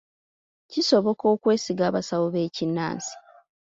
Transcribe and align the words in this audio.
Kisoboka 0.71 1.23
okwesiga 1.33 1.83
abasawo 1.89 2.25
b'ekinnansi? 2.33 3.13